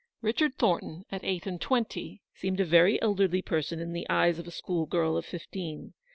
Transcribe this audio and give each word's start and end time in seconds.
Richard 0.23 0.55
Thornton, 0.55 1.05
at 1.11 1.23
eight 1.23 1.45
and 1.45 1.61
twenty, 1.61 2.23
seemed 2.33 2.59
a 2.59 2.65
very 2.65 2.99
elderly 3.03 3.43
person 3.43 3.79
in 3.79 3.93
the 3.93 4.09
eyes 4.09 4.39
of 4.39 4.45
the 4.45 4.49
school 4.51 4.87
girl 4.87 5.15
of 5.15 5.27
fifteen. 5.27 5.93